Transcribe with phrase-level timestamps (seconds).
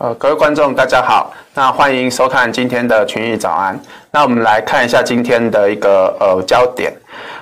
[0.00, 3.78] 呃，各位观众大家好，那欢迎收看今天的群益早安。
[4.10, 6.90] 那我们来看一下今天的一个呃焦点。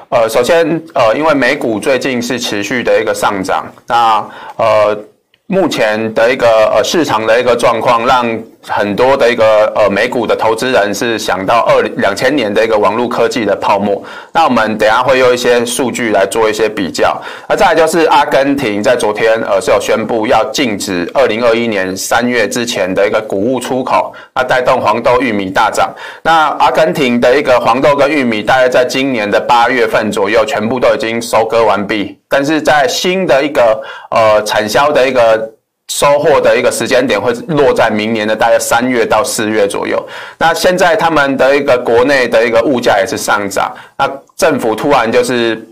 [0.08, 4.98] 呃，首先呃，因为美股最近是持续的一个上涨，那呃
[5.46, 8.26] 目前的一个呃市场的一个状况让。
[8.60, 17.16] 很多的一个呃美股的投资人是想到二两千年的一个网络科技的泡沫，那我们等下会用一些数据来做一些比较。
[17.48, 25.88] 那再来就是阿根廷在昨天呃是有宣布要禁止二零二一年三月之前的一个谷物出口，那带动黄豆、玉米大涨。
[26.22, 35.50] 那阿根廷的一个黄豆跟玉米大概在今年的八月份左右全部都已经收割完毕，但是在新的一个呃产销的一个。
[35.90, 40.06] 收获的一个时间点会落在明年的大概三月到四月左右。
[40.38, 45.66] 那现在他们的一个国内的一个物价也是上涨，那政府突然就是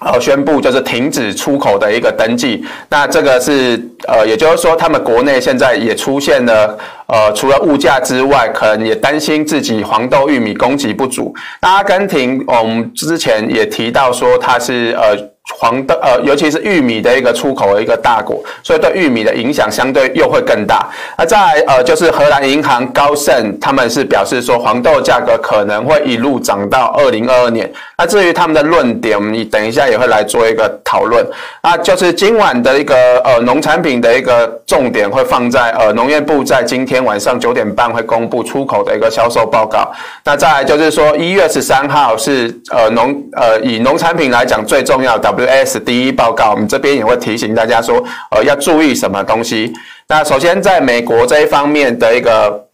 [0.00, 2.62] 呃宣布就是停止出口的一个登记。
[2.90, 11.34] 那这个是呃，也就是说他们国内现在也出现了呃，除了物价之外，可能也担心自己黄豆、玉米供给不足。
[11.62, 15.33] 那阿根廷，我们之前也提到说它是呃。
[15.52, 20.88] 黄豆呃，尤其是玉米的一个出口的一个大国，所以对玉米的影响相对又会更大。
[21.18, 27.70] 那再来呃，就是荷兰银行高盛他们是表示说，黄豆价格可能会一路涨到二零二二年。
[27.98, 31.22] 那至于他们的论点，我们等一下也会来做一个讨论。
[31.62, 39.92] 那就是今晚的一个呃农产品的一个重点会放在呃农业部在今天晚上九点半会公布出口的一个销售报告。
[40.24, 45.33] 那再来就是说一月十三号是呃农呃以农产品来讲最重要的。
[45.34, 49.72] WS 第一报告，我们这边也会提醒大家说，呃，要注意什么东西。
[50.08, 52.66] 那首先，在美国这一方面的一个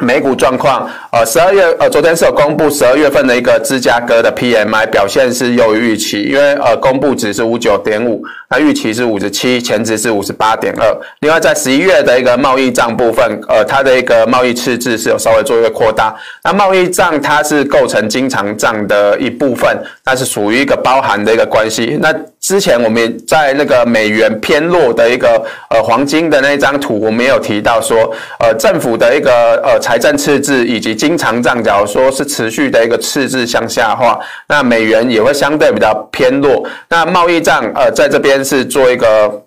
[0.00, 8.24] 美股状况，呃，十二月，呃，昨天是有公布十二月份的一个芝加哥的 PMI 表现是优于预期，因为呃，公布值是五九点五。
[8.48, 10.84] 那预期是五十七，前值是五十八点二。
[11.20, 16.14] 另外，在十一月的一个贸易账部分，呃，它的一个贸易赤字是有稍微做一个扩大。
[16.42, 21.98] 那贸易账它是构成经常账的一部分，它是属于一个包含的一个关系。
[22.00, 22.12] 那
[22.42, 36.68] 之前我们在那个美元偏弱的一个呃黄金的那张图，我们有提到说，呃，政府的一个呃财政赤字以及经常账，假如说是持续的一个赤字向下化，那美元也会相对比较偏弱。
[36.88, 38.32] 那贸易战呃在这边。
[38.42, 39.42] 是做一个。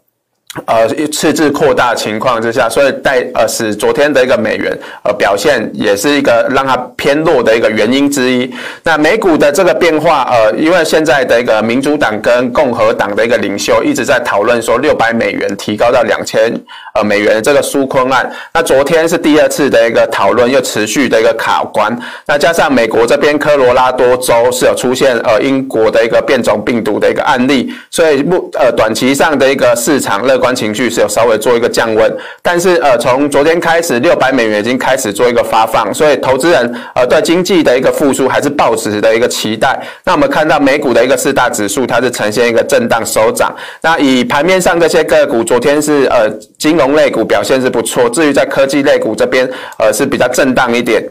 [0.66, 4.72] 呃，赤字扩大情况之下，所以带呃使昨天的一个美元
[5.04, 8.50] 呃表现也是一个让它偏弱的一个原因之一。
[8.82, 16.50] 那美股的这个变化，呃，因为现在的一个民主党跟共和党的一个领袖一直在讨论说六百美元提高到两千
[16.94, 18.32] 呃美元这个纾困案。
[18.54, 21.96] 那昨天是第二次的一个讨论，又持续的一个卡关。
[22.26, 30.45] 那加上美国这边科罗拉多州是有出现呃英国的一个变种病毒的一个案例，所以目呃短期上的一个市场乐观。
[30.54, 32.12] 情绪是有稍微做一个降温，
[32.42, 39.82] 但是呃，从昨天开始，六百美元已经开始做一个发放，所以投资人呃对经济的一个复苏还是抱持的一个期待。
[40.04, 43.56] 那我们看到美股的一个四大指数，它是呈现一个震荡收涨。
[43.82, 46.30] 那以盘面上这些个股，昨天是呃
[46.60, 51.02] 金融类股表现是不错，至于在科技类股这边呃是比较震荡一点。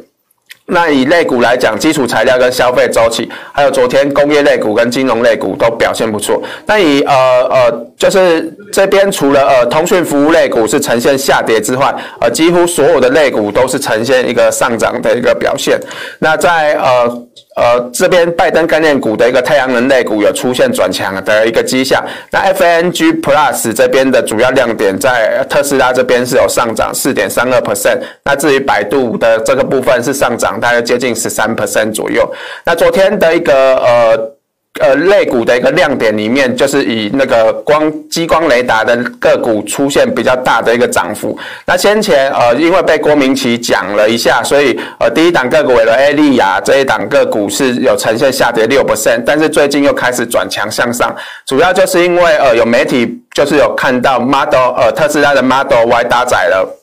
[0.67, 6.43] 那以类股来讲，基础材料跟消费周期，还有昨天工业类股跟金融类股都表现不错。
[6.67, 7.13] 那以呃
[7.51, 15.79] 呃，就是这边除了呃通讯服务类股是呈现下跌之外，呃几乎所有的类股都是呈现一个上涨的一个表现。
[16.19, 17.23] 那在呃。
[17.57, 22.05] 呃，这边拜登概念股的一个太阳能类股有出现转强的一个迹象。
[22.31, 28.01] 那 FNG Plus 这边的主要亮点在特斯拉这边是有上涨四点三二 percent。
[28.25, 32.29] 那至于百度的这个部分是上涨大约接近十三 percent 左右。
[32.65, 34.35] 那昨天的一个呃。
[34.81, 41.39] 呃，类股的一个亮点里面，就是以那个光激光雷达的个股出现比较大的一个涨幅。
[41.65, 51.15] 那先前呃，因为被郭明奇讲了一下，所以呃，第一档个股为了艾利亚这一档个股是有呈现下跌六 percent，但是最近又开始转强向上，
[51.47, 56.81] 主要就是因为呃，有媒体就是有看到 Model 呃，特斯拉的 Model Y 搭载了。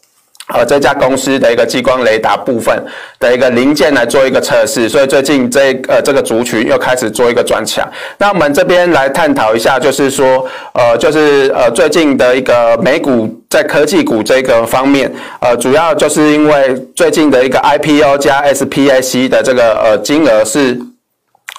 [0.47, 2.75] 呃，这家公司的一个激光雷达部分
[3.19, 7.87] 的一个零件来做一个测试，所以最近这呃这个族群又开始做一个转强。
[8.17, 15.09] 那我们这边来探讨一下，就是说，呃，就是呃最近的一个美股在科技股这个方面，
[15.39, 20.77] 呃，主要就是因为最近的一个 IPO 加 SPAC 的这个呃金额是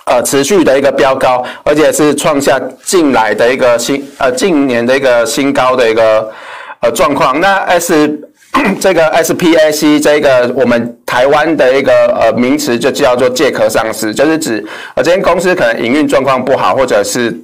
[0.04, 6.30] 呃持续的一个飙高，而且是创下近来的一个新呃近年的一个新高的一个
[6.80, 7.40] 呃状况。
[7.40, 8.20] 那 S
[8.80, 14.64] 这个 SPAC 这个我们台湾的一个呃名词就叫做借壳上市，就是指
[14.94, 17.34] 呃这间公司可能营运状况不好，或者是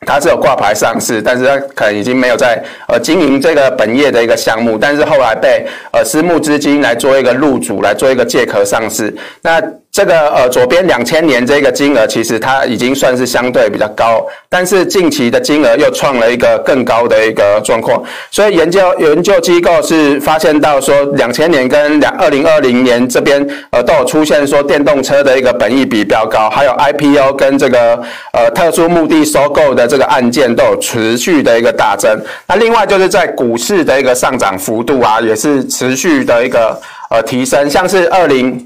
[0.00, 9.14] 它是有挂牌上市，但是它可能已经没有在呃经营这个本业的一个项目，但是后来被呃私募资金来做一个入主，来做一个借壳上市。
[9.42, 9.62] 那
[9.98, 18.00] 这个呃左边两千年这个金额，其实它已经算是相对比较高，但是近期的金额又创了一个更高的一个状况，
[18.30, 28.00] 所以研究研究机构是发现到说，两千年跟两二零二零年这边呃都有出现说电动车的一个本益比较高，还有 IPO 跟这个
[28.32, 32.16] 呃特殊目的收购的这个案件都有持续的一个大增。
[32.46, 36.80] 那另外就是在股市的一个上涨幅度啊，也是持续的一个
[37.10, 38.64] 呃提升，像是二零。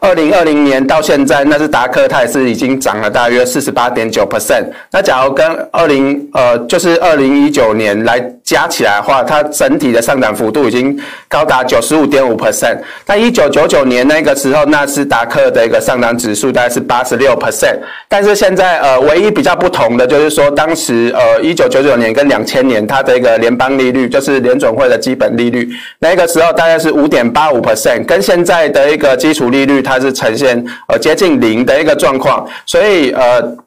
[0.00, 4.64] 二零二零年到现在，纳斯达克它也是已经涨了大约四十八点九 percent。
[4.90, 12.78] 那假如跟二零呃，就是二零一九年来加起来的话，它整体的上涨幅度已经高达九十五点五 percent。
[13.06, 17.76] 那一九九九年那个时候，纳斯达克的一个上涨指数大概是八十六 percent。
[18.08, 25.68] 但是现在呃，唯一比较不同的就是说，当时呃一九九九年跟两千年它的一个联邦利率，就是联准会的基本利率，
[25.98, 29.65] 那个时候大概是五点八五 percent，跟现在的一个基础利率。
[29.66, 33.65] 率它是呈现呃接近零的一个状况，所以呃。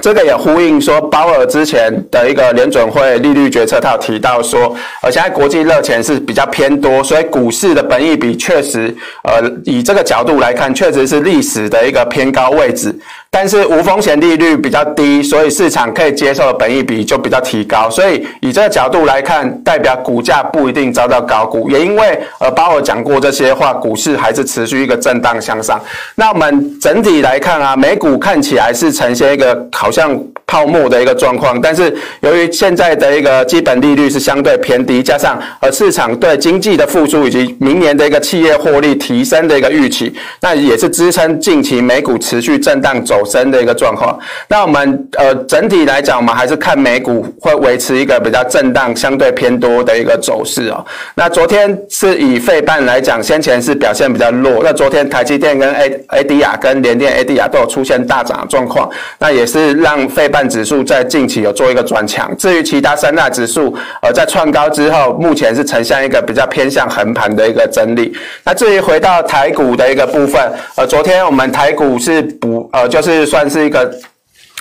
[0.00, 8.92] 这个也呼应说，鲍尔之前的一个联准会利率决策，他有提到说，呃，现在国际热钱是比较偏多，所以股市的本益比确实，
[9.22, 12.98] 呃，以这个角度来看，确实是历史的一个偏高位置。
[13.34, 17.88] 但是无风险利率比较低，所以市场可以接受的本益比就比较提高。
[17.88, 21.70] 所以以这个角度来看，代表股价不一定遭到高估。
[21.70, 25.80] 也因为呃，鲍尔讲过这些话，股市还是持续一个震荡向上。
[26.14, 29.54] 那我们整体来看啊，美股看起来是呈现一个。
[29.82, 44.16] 好像泡沫的一个状况，但是由于现在的一个基本利率是相对偏低，加上呃市场对经济的复苏以及明年的一个企业获利提升的一个预期，那也是支撑近期美股持续震荡走升的一个状况。
[44.46, 50.86] 那我们呃整体来讲，我们还是看美股会维持一个比较震荡、相对偏多的一个走势哦。
[51.16, 54.60] 那昨天是以费半来讲，先前是表现比较弱。
[54.62, 58.88] 那昨天台积电跟 A ADR 跟联电 ADR 都有出现大涨状况，
[59.18, 59.71] 那也是。
[59.74, 68.12] 让费半指数在近期有做一个转强，至于其他三大指数，呃，在创高之后，目前是呈现一个比较偏向横盘的一个整理。
[68.44, 70.40] 那至于回到台股的一个部分，
[70.76, 73.90] 呃，昨天我们台股是补，呃，就是算是一个，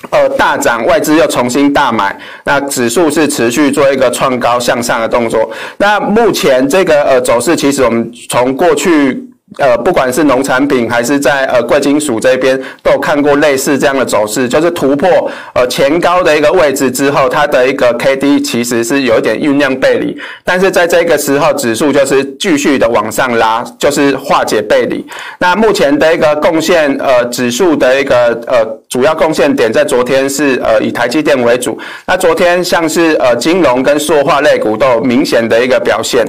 [0.10, 5.50] 呃，大涨，外资又重新大买，那指数是持续做一个创高向上的动作。
[5.78, 9.31] 那目前这个呃走势，其实我们从过去。
[9.58, 25.06] 呃，不管是农产品还是在呃贵金属这边，都有看过类似这样的走势，就是突破呃前高的一个位置之后，它的一个 K D 其实是有一点酝酿背离，但是在这个时候，指数就是继续的往上拉，就是化解背离。
[25.40, 36.26] 那目前的一个贡献，呃，指数的一个呃主要贡献点在昨天是呃以台积电为主，那昨天像是呃金融跟塑化类股都有明显的一个表现。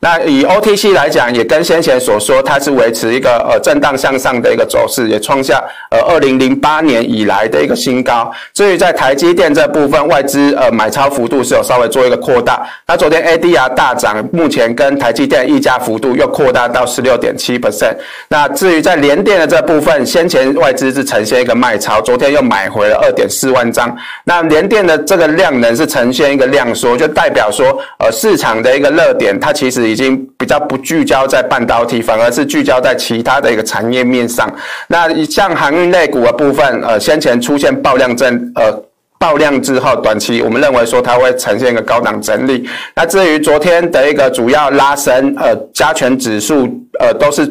[0.00, 8.28] 那以 OTC 来讲，也跟先前所说，它是维持一个呃震荡向上的一个走势，也创下呃二零零八年以来的一个新高。
[8.52, 12.66] 至于在台积电这部分，外资呃买超幅度是有稍微做一个扩大。
[12.86, 17.94] 那昨天 ADR 大涨，目前跟台积电溢价幅度又扩大到十六点七 percent。
[18.28, 23.96] 那至于在联电的这部分，先前外资是呈现一个卖超，昨天又买回了二点四万张。
[24.24, 27.66] 那联电的这个量能是呈现一个量缩，就代表说
[28.00, 29.76] 呃市场的一个热点，它其实。
[29.86, 34.50] 已经比较不聚焦在半导体，反而是聚焦在其他的一个产业面上。
[34.88, 38.72] 那像航运类股的部分，呃，先前出现爆量震，呃，
[39.18, 42.66] 爆量之后，短期我们认为说它会呈现一个高档整理。
[42.94, 46.66] 那至于昨天的一个主要拉升，呃，加权指数，
[46.98, 47.46] 呃，都是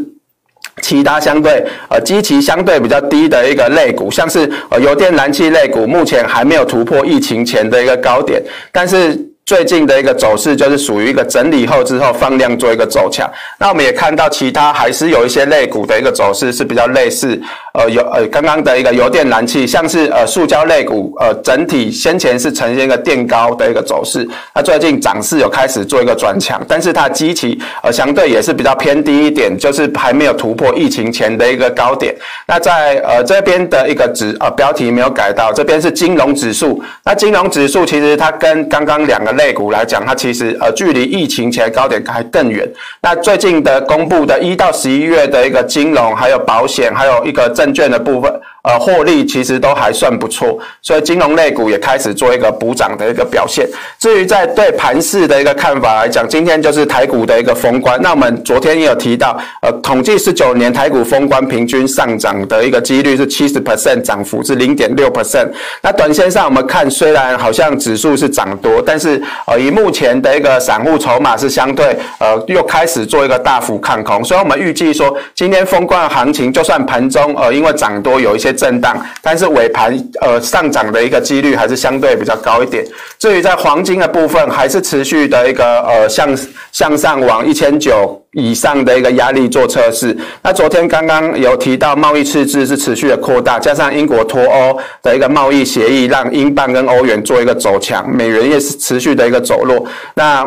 [0.81, 9.15] 其他相对，呃，基期相对比较低的一个类股，像是呃油电燃气类股，目前还没有突破疫情前的一个高点，但是。
[9.45, 17.39] 最近的一个走势就是属于一个整理后之后放量做一个走强，那我们也看到其他还是有一些类股的一个走势是比较类似，
[17.75, 32.15] 呃，有呃刚刚的一个油电燃气，像是呃塑胶类股，呃整体先前是呈现一个垫高的一个走势，那最近涨势有开始做一个转强，但是它基期呃相对也是比较偏低一点，就是还没有突破疫情前的一个高点。
[32.47, 39.34] 那在呃这边的一个指呃标题没有改到，这边是金融指数，那金融指数其实它跟刚刚两个。
[39.35, 42.67] 类股来讲，它其实呃距离疫情前高点还更远。
[43.01, 48.33] 那最近的公布的一到十一月的一个金融、还有保险、还有一个证券的部分，
[48.65, 53.67] 呃获利其实都还算不错，所以金融类股也开始做一个补涨的一个表现。
[53.99, 57.99] 至于在对盘势的一个看法来讲，今天就是台股的一个封关。
[58.01, 65.47] 那我们昨天也有提到，呃，统计十九年台股封关平均上涨的一个几率是七十 percent，涨幅是零点六 percent。
[65.81, 82.83] 那短线上我们看，虽然好像指数是涨多，但是呃以目前的一个散户筹码是相对呃又开始做一个大幅看空，所以我们预计说今天封关行情就算盘中呃因为涨多有一些震荡，但是尾盘呃上涨的一个几率还是相对比较高一点。
[83.19, 86.29] 至于在黄金的部分，还是持续的一个呃向
[86.71, 88.21] 向上往一千九。
[88.37, 90.13] 以上的一个压力做测试。
[90.43, 99.85] 那昨天刚刚有提到贸易赤字是持续的扩大，加上英国脱欧的一个贸易协议，让英镑跟欧元做一个走强，美元也是持续的一个走弱。
[100.15, 100.45] 那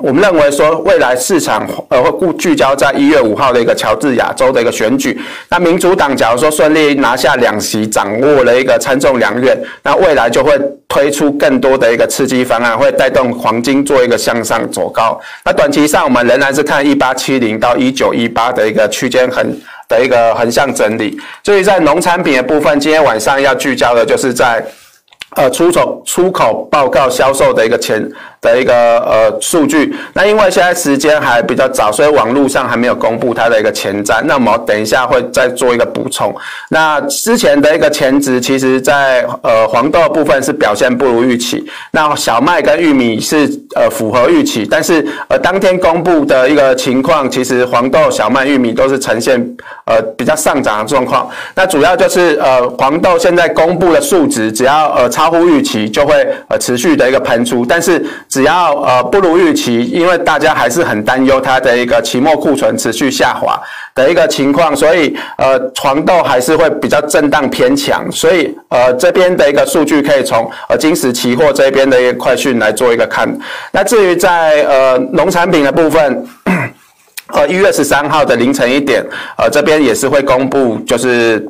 [0.00, 5.20] 我们认为说，未来市场呃会固聚焦在一月五号的一个乔治亚州的一个选举。
[5.48, 10.56] 那民主党假如说顺利拿下两席，掌握了一个参众两院，那未来就会
[10.86, 15.20] 推出更多的一个刺激方案，会带动黄金做一个向上走高。
[15.44, 17.40] 那短期上我们仍然是看一八七。
[17.40, 19.42] 零到一九一八的一个区间横
[19.88, 24.62] 的一个横向整理，所以在农产品的部分，今天晚上要聚焦的就是在
[25.36, 28.06] 呃出口出口报告销售的一个前。
[28.40, 34.22] 的一个呃数据，那因为现在时间还比较早，所以网络上还没有公布它的一个前瞻。
[34.24, 36.34] 那么等一下会再做一个补充。
[36.70, 49.38] 那之前的一个前值，其实在呃黄豆部分是表现不如预期，那小麦跟玉米是呃符合预期，但是呃当天公布的一个情况，其实黄豆、小麦、玉米都是呈现
[49.84, 51.28] 呃比较上涨的状况。
[51.54, 58.02] 那主要就是呃黄豆现在公布的数值，只要呃超乎预期，就会呃持续的一个喷出，但是。
[58.30, 63.60] 只要呃不如预期，因为大家还是很担忧它的一个期末库存持续下滑
[63.92, 68.10] 的一个情况，所以呃黄豆还是会比较震荡偏强。
[68.12, 73.28] 所以呃这边的一个数据可以从呃金石期货这边的一个快讯来做一个看。
[73.72, 76.24] 那至于在呃农产品的部分，
[77.32, 79.04] 呃一月十三号的凌晨一点，
[79.36, 81.44] 呃这边也是会公布就是。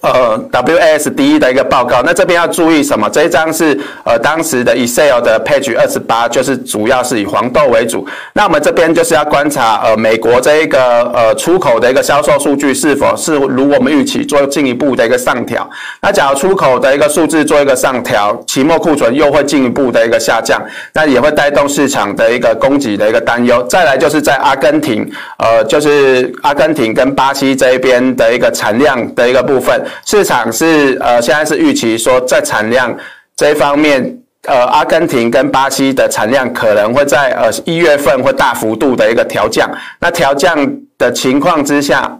[0.00, 3.10] 呃，WASDE 的一个报告，那这边要注意什么？
[3.10, 8.06] 这一张是呃当时的 Excel 的 Page 二十八，就是主要是以黄豆为主。
[8.32, 15.68] 那我们这边就是要观察呃美国这一个呃出口的一个销售数据是否是如我们预期做进一步的一个上调。
[16.00, 20.62] 那假如出口的一个数字做一个上调，期末库存又会进一步的一个下降，
[20.92, 23.60] 那也会带动市场的一个供给的一个担忧。
[23.64, 29.82] 再来就是在阿根廷，呃，就是阿根廷跟巴西这一边的一个产量的一个部分。
[30.04, 32.94] 市场是呃，现在是预期说，在产量
[33.36, 39.70] 这一方面，呃，阿根廷跟巴西的产量可能会在呃一月份会大幅度的一个调降。
[40.00, 40.56] 那调降
[40.96, 42.18] 的情况之下，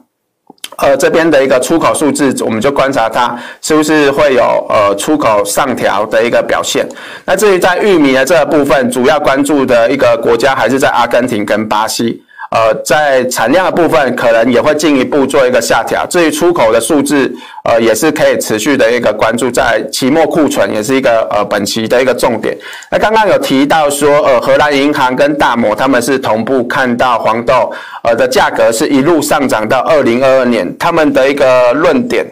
[0.76, 6.87] 呃，这边的一个出口数字，我们就观察它是不是会有呃出口上调的一个表现。
[7.25, 12.22] 那至于在玉米的这部分，主要关注的一个国家还是在阿根廷跟巴西。
[12.50, 16.06] 呃，在产量的部分，可能也会进一步做一个下调。
[16.06, 17.30] 至于出口的数字，
[17.64, 19.50] 呃，也是可以持续的一个关注。
[19.50, 22.56] 在期末库存也是一个呃本期的一个重点。
[22.90, 27.70] 那刚刚有提到说，呃，荷兰银行跟大摩他们是同步看到黄豆
[28.02, 32.24] 呃的价格是一路上涨到二零二二年，他们的一个论点。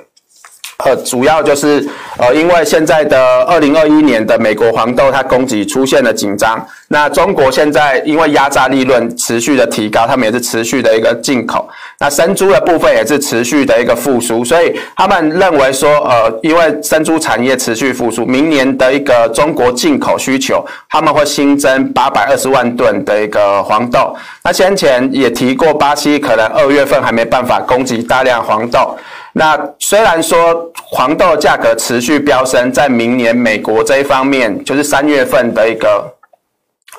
[0.85, 1.83] 呃，主要就是
[2.18, 11.66] 呃，因为现在的二零二一年的美国黄豆它供给出现了紧张，那中国现在因为压榨利润持续的提高，他们也是持续的一个进口，
[11.99, 24.14] 那生猪的部分也是持续的一个复苏，所以他们认为说，呃，因为生猪产业持续复苏，明年的一个中国进口需求，他们会新增八百二十万吨的一个黄豆。
[24.45, 28.95] 那先前也提过，巴西可能二月份还没办法供给大量黄豆。
[29.38, 36.11] 那虽然说黄豆价格持续飙升，在明年美国这一方面，就是三月份的一个，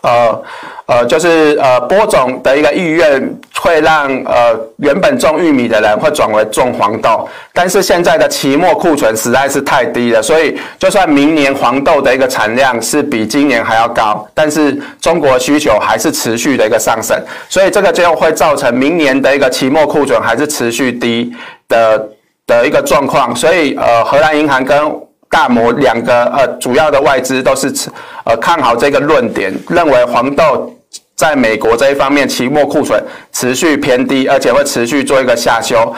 [0.03, 0.44] 呃
[0.86, 3.27] 呃，就是呃播种的一个意愿，
[3.60, 21.34] 会让呃原本种玉米的人会转为种黄豆，但是现在的期末库存实在是太低了，所以就算明年黄豆的一个产量是比今年还要高，但是中国需求还是持续的一个上升，所以这个就会造成明年的一个期末库存还是持续低
[21.67, 22.08] 的。
[22.48, 24.82] 的一个状况，所以呃，荷兰银行跟
[25.30, 27.89] 大摩两个呃主要的外资都是持
[28.24, 30.74] 呃看好这个论点，认为黄豆
[31.16, 35.94] 在美国这一方面期末库存持续偏低，而且会持续做一个下修，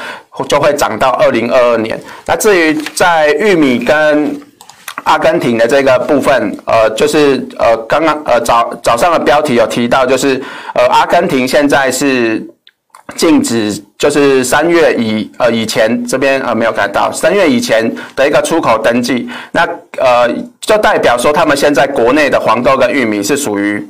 [0.48, 2.00] 就会涨到二零二二年。
[2.26, 4.42] 那至于在玉米跟
[5.04, 10.42] 阿根廷的这个部分，呃，就是呃刚刚呃早早上的标题有提到，就是
[10.74, 12.44] 呃阿根廷现在是。
[13.16, 20.30] 禁止，就是三月以呃以前这边呃没有改到三月以前的一个出口登记，那呃
[20.62, 23.86] 就代表说他们现在国内的黄豆跟玉米是属于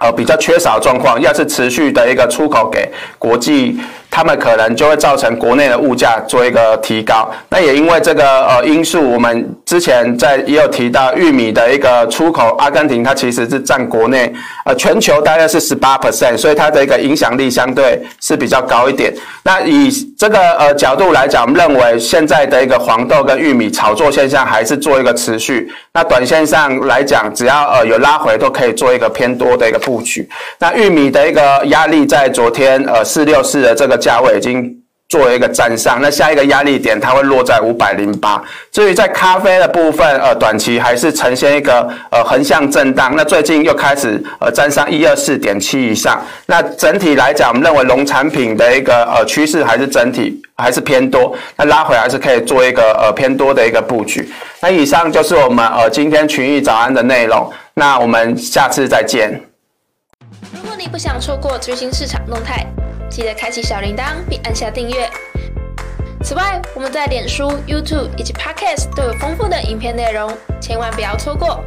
[0.00, 3.78] 呃比较缺少状况，要是持续的一个出口给国际。
[4.14, 7.30] 他们可能就会造成国内的物价做一个提高。
[7.48, 14.30] 那也因为这个呃因素，我们之前在也有提到玉米的一个出口，阿根廷它其实是占国内
[14.66, 19.10] 呃全球大概是十八 percent，所以它的一个影响力相对是比较高一点。
[19.44, 25.72] 那以这个呃角度来讲，我们认为现在的一个黄豆跟玉米炒作现象还是做一个持续。
[25.94, 30.28] 那短线上来讲，只要呃有拉回，都可以做一个偏多的一个布局。
[30.58, 34.01] 那玉米的一个压力在昨天呃四六四的这个。
[34.02, 34.76] 价位已经
[35.08, 38.42] 做了一个站上，那下一个压力点它会落在五百零八。
[38.70, 43.12] 至于在咖啡的部分，呃，短期还是呈现一个呃横向震荡。
[43.14, 46.18] 那最近又开始呃站上一二四点七以上。
[46.46, 51.36] 那整体来讲，我们认为农产品的一个呃趋势还是整体还是偏多。
[51.56, 54.26] 那拉回还是可以做一个呃偏多的一个布局。
[54.62, 57.52] 那以上就是我们呃今天群益早安的内容。
[57.74, 59.38] 那我们下次再见。
[60.54, 62.66] 如果你不想错过最新市场动态。
[63.12, 65.06] 记得开启小铃铛并按下订阅。
[66.24, 71.62] 此外，我们在脸书、YouTube 以及 Podcast 都有丰富的影片内容，千万不要错过。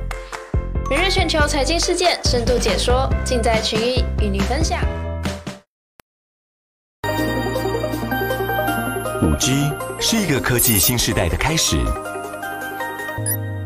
[0.90, 4.80] 每日全球财经事件深度解说，尽在群益与您分享。
[9.22, 11.78] 五 G 是一个科技新时代的开始，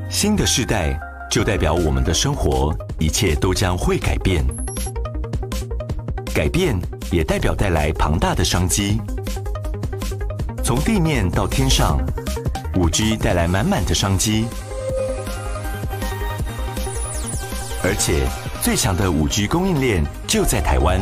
[0.10, 1.00] 新的世代
[1.32, 4.44] 就代表我们的生活，一切都将会改变，
[6.36, 6.78] 改变。
[7.12, 9.00] 也代表带来庞大的商机。
[10.64, 12.00] 从地面到天上
[12.76, 14.46] ，5G 带来满满的商机。
[17.84, 18.28] 而且，
[18.62, 21.02] 最强的 5G 供应链就在台湾。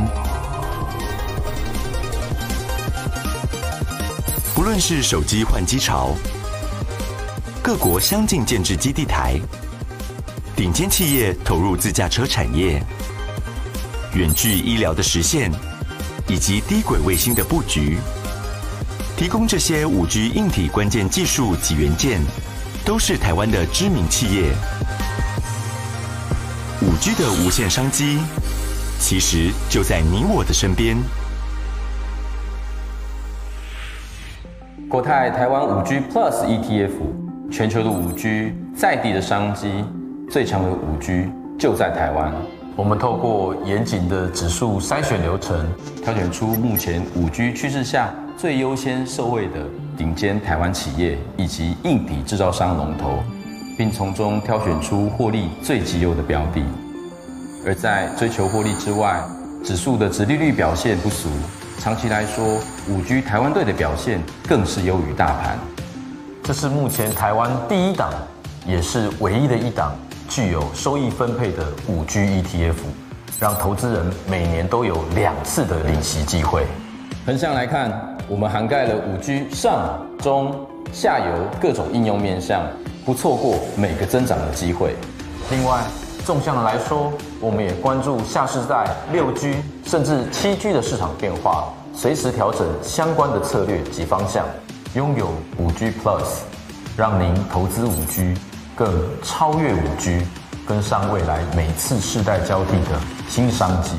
[4.56, 6.16] 不论是手机换机潮，
[7.62, 9.40] 各国相继建置基地台，
[10.56, 12.82] 顶尖企业投入自驾车产业，
[14.14, 15.52] 远距医疗的实现。
[16.29, 17.98] 以及低轨卫星的布局，
[19.15, 22.20] 提供这些五 G 硬体关键技术及元件，
[22.85, 24.51] 都是台湾的知名企业。
[26.81, 28.20] 五 G 的无限商机，
[29.00, 30.98] 其实就在你我的身边。
[34.90, 39.85] 国泰台湾五 G Plus ETF，全球的五 G 在地的商机，
[40.29, 42.33] 最强的五 G 就在台湾。
[42.77, 45.68] 我们透过严谨的指数筛选流程，
[46.03, 49.66] 挑选出目前五 G 趋势下最优先受惠的
[49.98, 53.24] 顶尖台湾企业以及硬体制造商龙头，
[53.75, 56.63] 并从中挑选出获利最极优的标的。
[57.66, 59.24] 而在追求获利之外，
[59.66, 61.29] 指数的殖利率表现不俗，
[61.79, 65.57] 长期来说，五 G 台湾队的表现更是优于大盘。
[66.44, 68.13] 这是目前台湾第一档，
[68.68, 69.96] 也是唯一的一档。
[70.29, 72.75] 具有收益分配的五 G ETF，
[73.40, 76.66] 让投资人每年都有两次的领息机会。
[77.25, 80.53] 横向来看，我们涵盖了五 G 上、中、
[80.92, 81.25] 下游
[81.61, 82.61] 各种应用面向，
[83.05, 84.96] 不错过每个增长的机会。
[85.50, 85.81] 另外，
[86.25, 94.46] 纵向来说，我们也关注下世代六 G 甚至七 G 的市场变化，随时调整相关的策略及方向。
[94.94, 96.24] 拥有五 G Plus，
[96.98, 98.33] 让您投资五 G。
[98.77, 100.22] 更超越五 G，
[100.68, 103.90] 跟上未来每次世代交替的新商机。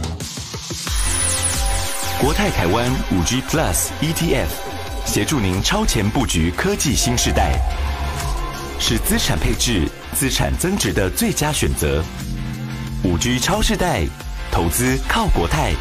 [2.21, 4.47] 国泰台湾五 G Plus ETF，
[5.05, 7.59] 协助您超前布局科技新时代，
[8.79, 12.01] 是资产配置、资产增值的最佳选择。
[13.03, 14.05] 五 G 超世代，
[14.53, 15.73] 投资靠国泰。